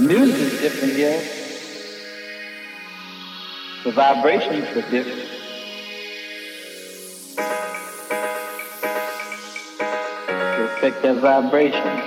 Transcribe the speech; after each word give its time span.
The 0.00 0.08
music 0.08 0.40
is 0.40 0.60
different 0.62 0.94
here. 0.94 1.20
The 3.84 3.92
vibrations 3.92 4.64
are 4.74 4.90
different. 4.90 5.28
They 10.56 10.64
affect 10.64 11.02
their 11.02 11.12
vibrations. 11.20 12.00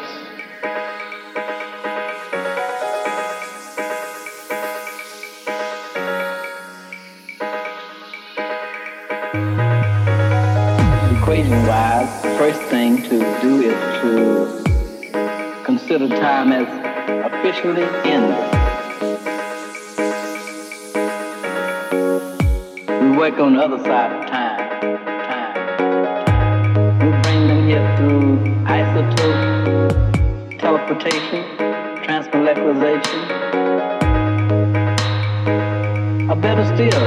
Equation 11.19 11.67
wise, 11.67 12.21
the 12.23 12.35
first 12.39 12.61
thing 12.71 13.03
to 13.03 13.19
do 13.43 13.61
is 13.61 13.77
to 14.01 15.63
consider 15.63 16.07
time 16.09 16.51
as 16.51 16.92
officially 17.43 17.83
ended. 18.05 18.39
We 22.87 23.17
work 23.17 23.37
on 23.37 23.55
the 23.55 23.61
other 23.61 23.79
side 23.83 24.13
of 24.13 24.29
time. 24.29 24.97
Time. 25.27 25.55
We 26.99 27.11
bring 27.21 27.47
them 27.49 27.67
here 27.67 27.85
through 27.97 28.37
isotope, 28.63 30.57
teleportation, 30.57 31.43
transmolecularization. 32.05 33.19
Or 36.29 36.35
better 36.37 36.65
still, 36.73 37.03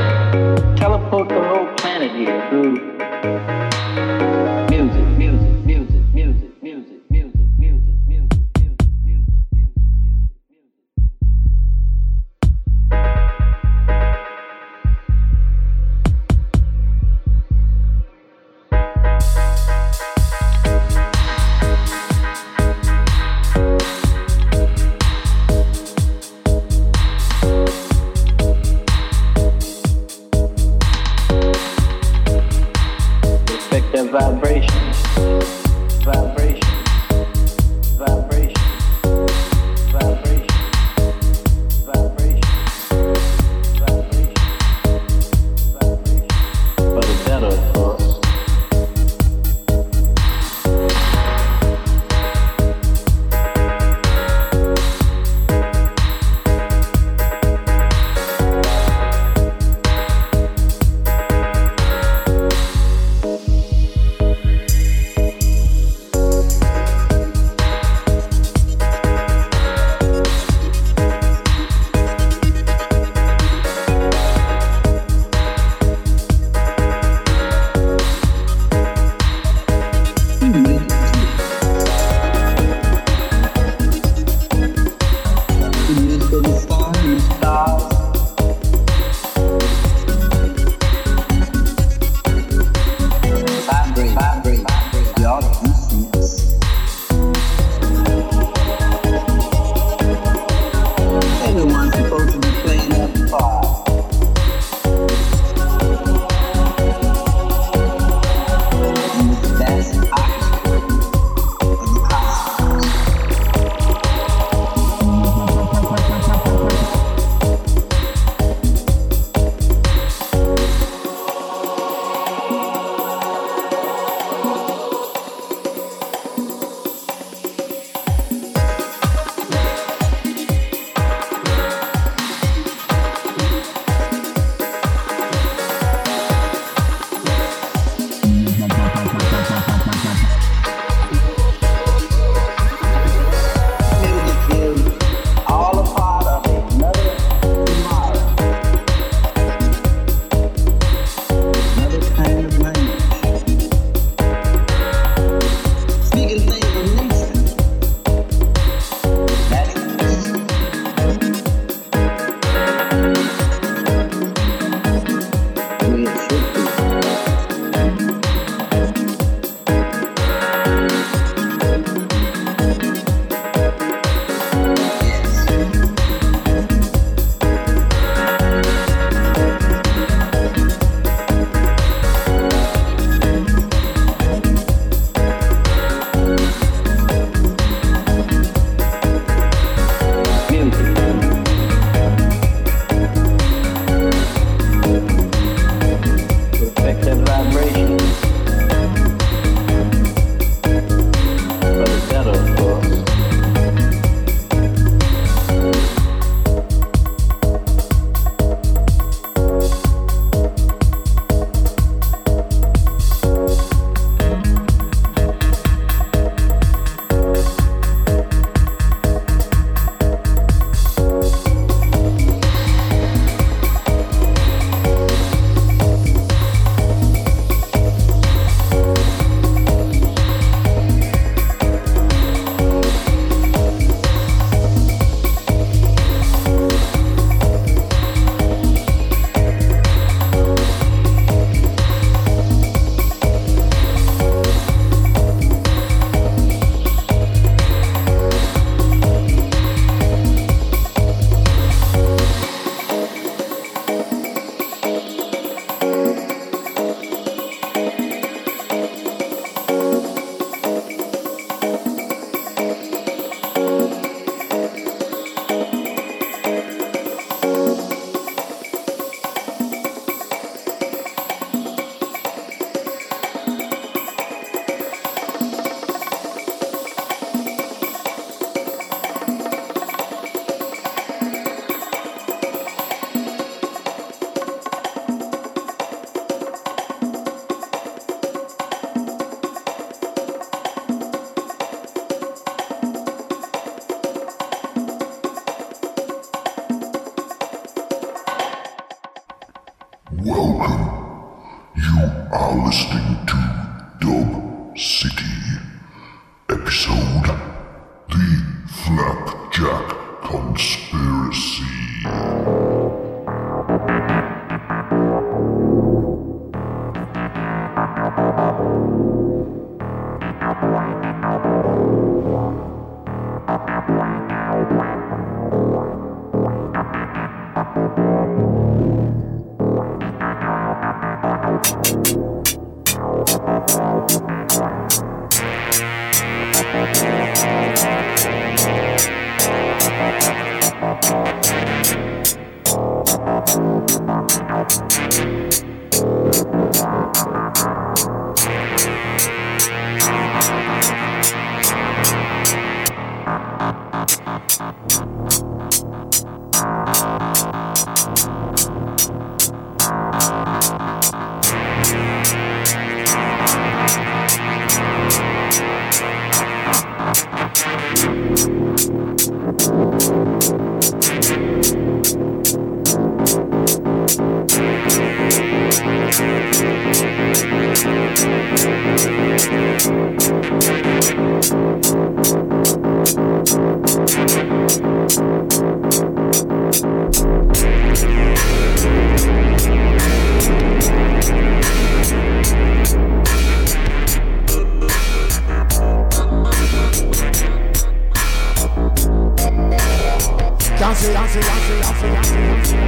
Aussie, 401.37 401.51
Aussie, 401.51 401.83
Aussie, 401.83 402.19
Aussie, 402.19 402.39
Aussie. 402.61 402.86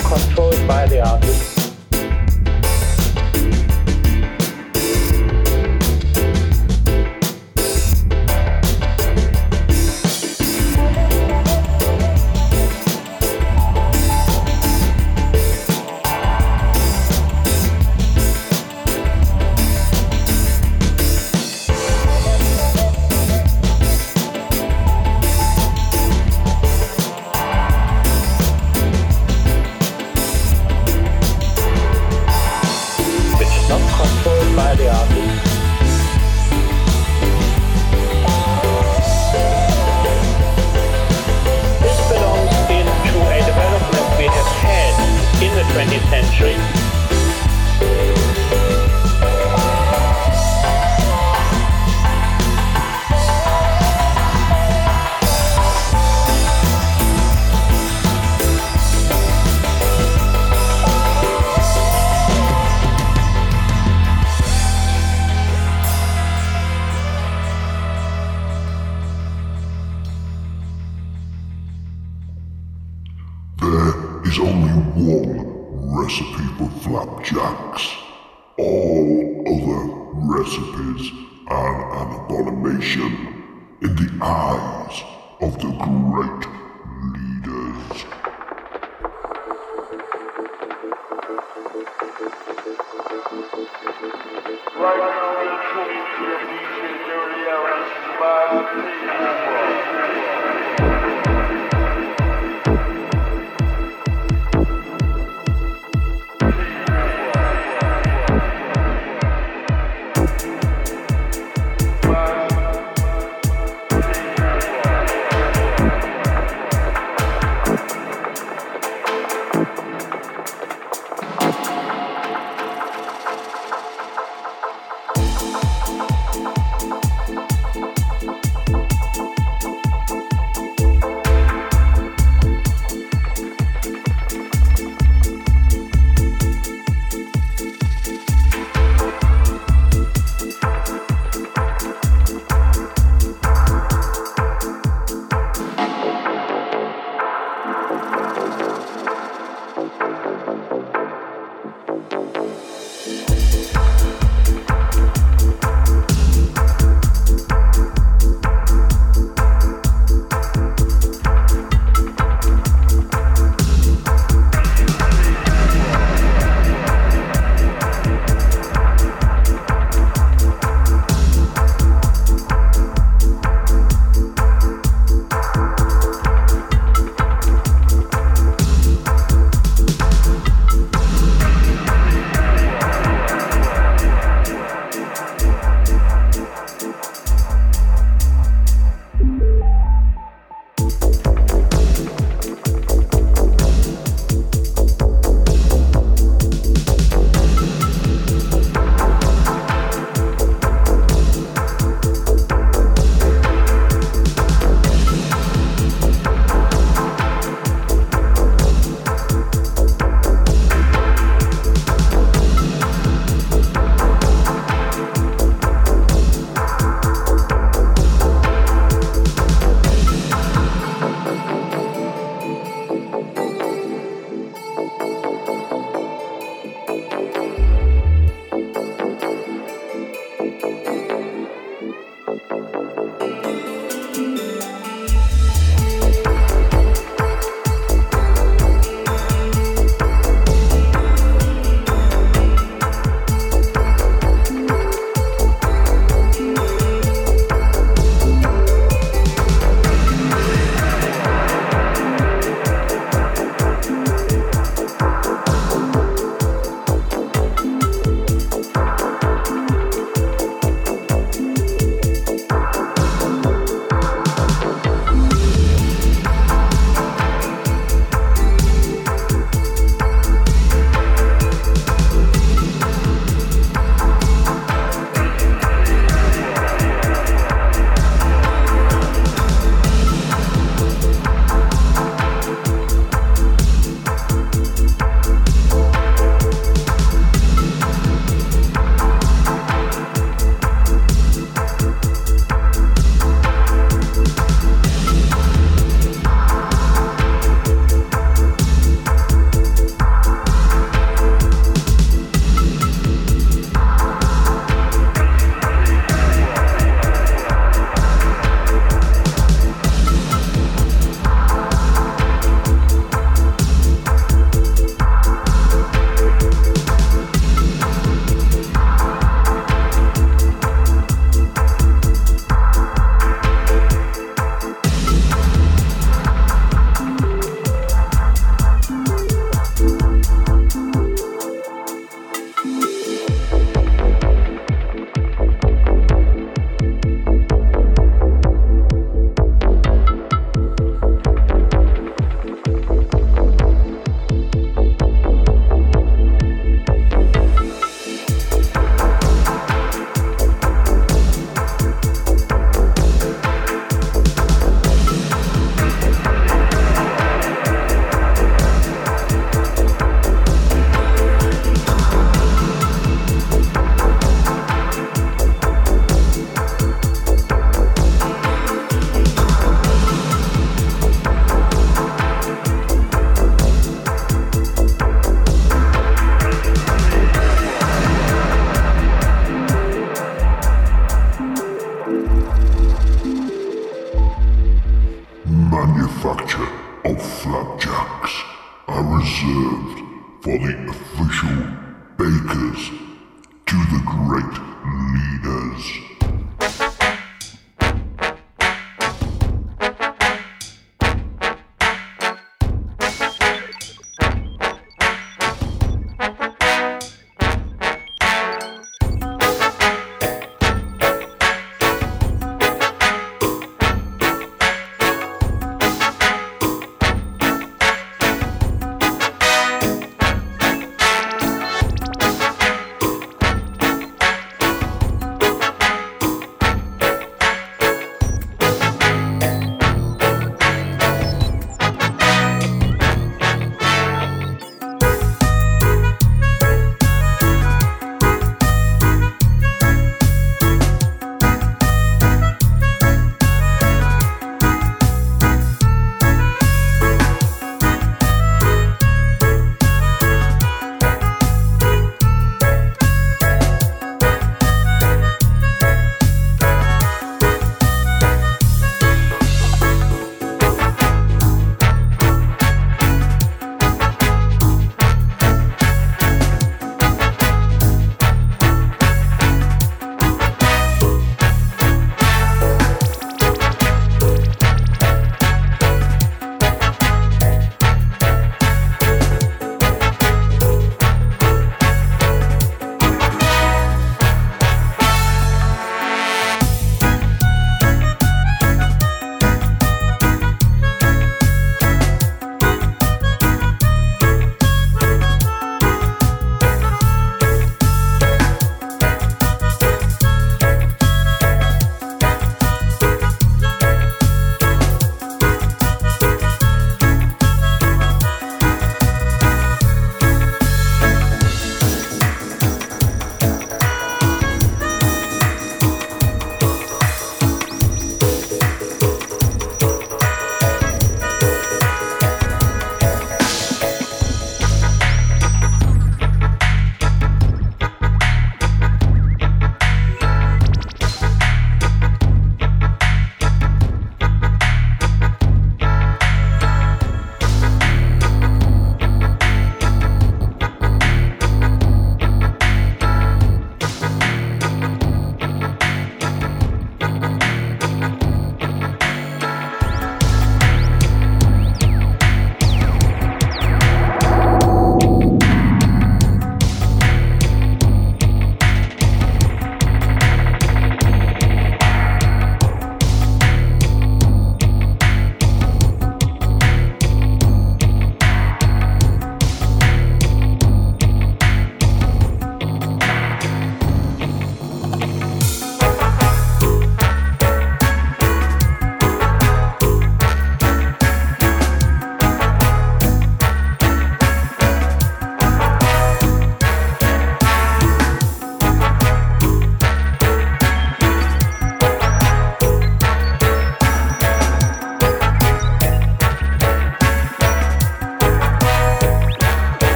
controlled 0.00 0.66
by 0.66 0.86
the 0.86 1.00
artist. 1.00 1.51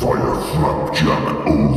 Fire 0.00 0.34
flapjack 0.34 1.46
over. 1.46 1.69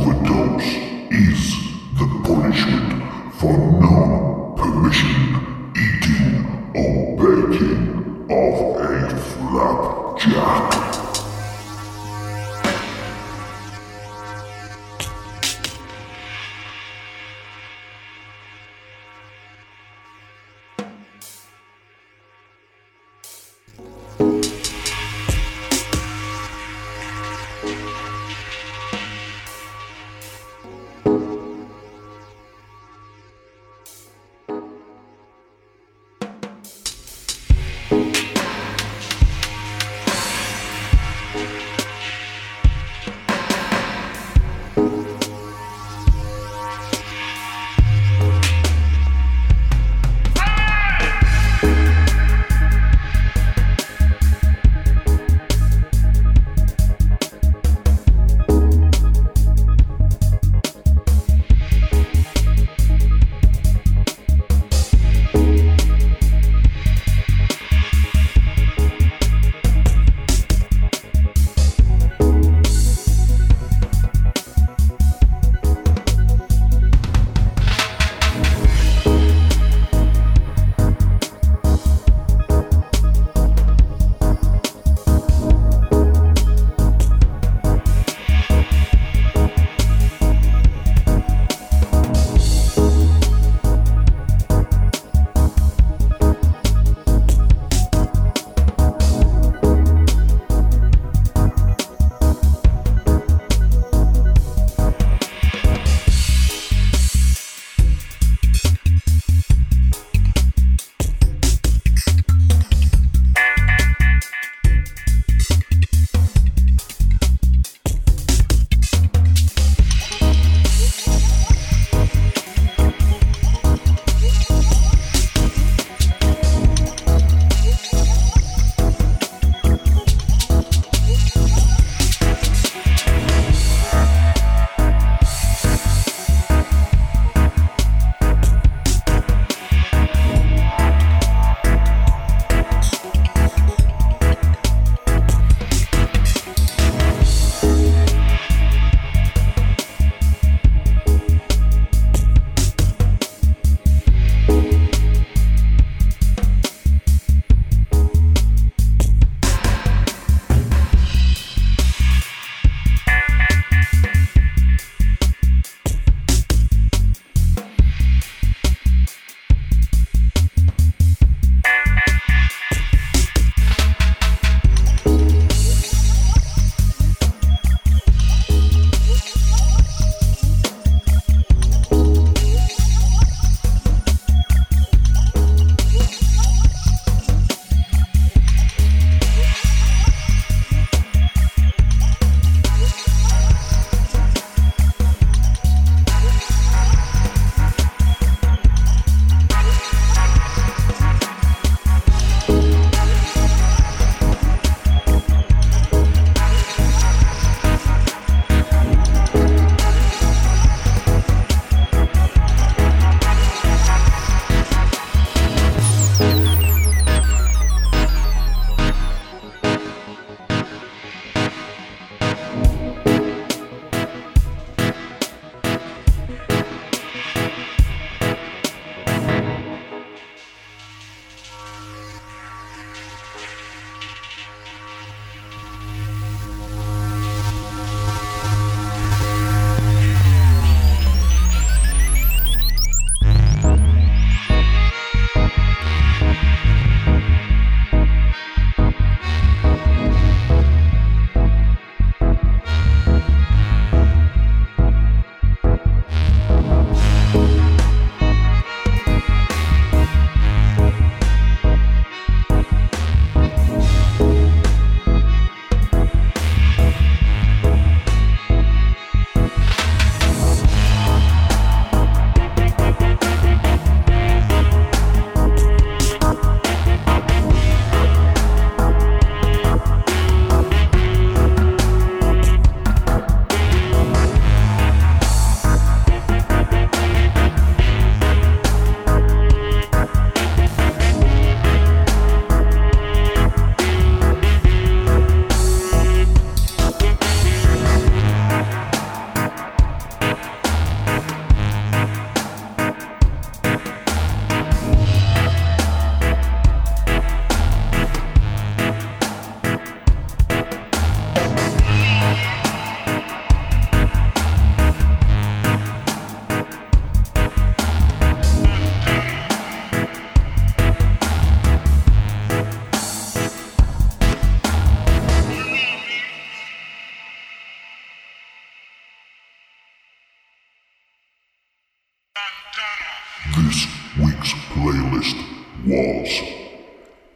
Was 335.86 336.28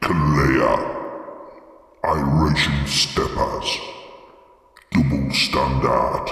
Kalea, 0.01 0.73
Iration 2.03 2.87
Steppers, 2.87 3.79
Double 4.91 5.31
Standard, 5.33 6.27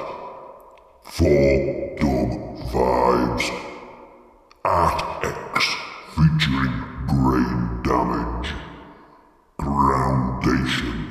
Four 1.04 1.96
Dub 2.00 2.30
Vibes, 2.72 3.50
Art 4.64 5.24
X 5.24 5.76
featuring 6.14 6.84
Brain 7.06 7.82
Damage, 7.82 8.54
Groundation, 9.58 11.10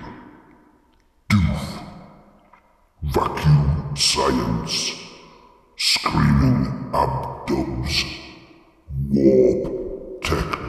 Doof, 1.30 1.84
Vacuum 3.04 3.96
Science, 3.96 4.92
Screaming 5.78 6.90
Abdubs, 6.94 8.06
Warp 9.12 10.22
Technique. 10.24 10.65